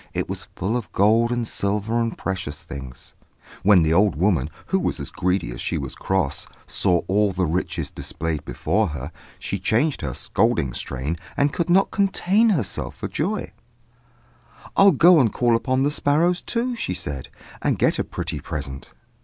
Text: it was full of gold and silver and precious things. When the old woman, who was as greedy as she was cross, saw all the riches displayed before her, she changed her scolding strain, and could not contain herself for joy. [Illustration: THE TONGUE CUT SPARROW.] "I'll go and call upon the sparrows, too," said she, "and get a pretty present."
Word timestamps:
it 0.15 0.27
was 0.27 0.47
full 0.55 0.75
of 0.75 0.91
gold 0.93 1.31
and 1.31 1.47
silver 1.47 2.01
and 2.01 2.17
precious 2.17 2.63
things. 2.63 3.13
When 3.61 3.83
the 3.83 3.93
old 3.93 4.15
woman, 4.15 4.49
who 4.65 4.79
was 4.79 4.99
as 4.99 5.11
greedy 5.11 5.51
as 5.51 5.61
she 5.61 5.77
was 5.77 5.93
cross, 5.93 6.47
saw 6.65 7.01
all 7.07 7.31
the 7.33 7.45
riches 7.45 7.91
displayed 7.91 8.43
before 8.43 8.87
her, 8.87 9.11
she 9.37 9.59
changed 9.59 10.01
her 10.01 10.15
scolding 10.15 10.73
strain, 10.73 11.19
and 11.37 11.53
could 11.53 11.69
not 11.69 11.91
contain 11.91 12.49
herself 12.49 12.95
for 12.95 13.07
joy. 13.09 13.53
[Illustration: 13.55 13.55
THE 13.77 14.49
TONGUE 14.49 14.63
CUT 14.63 14.73
SPARROW.] 14.73 14.87
"I'll 14.87 14.91
go 15.13 15.19
and 15.19 15.31
call 15.33 15.55
upon 15.55 15.83
the 15.83 15.91
sparrows, 15.91 16.41
too," 16.41 16.75
said 16.75 17.25
she, 17.27 17.31
"and 17.61 17.77
get 17.77 17.99
a 17.99 18.03
pretty 18.03 18.39
present." 18.39 18.93